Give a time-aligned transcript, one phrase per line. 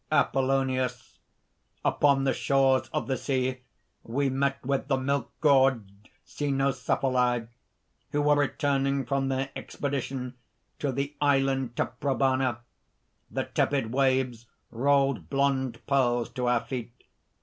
[0.11, 1.19] APOLLONIUS.
[1.85, 3.61] "Upon the shores of the sea
[4.01, 7.47] we met with the milk gorged Cynocephali,
[8.11, 10.33] who were returning from their expedition
[10.79, 12.61] to the Island Taprobana.
[13.29, 17.03] The tepid waves rolled blond pearls to our feet.